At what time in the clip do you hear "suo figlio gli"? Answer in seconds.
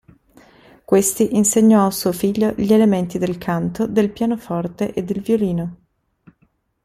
1.91-2.73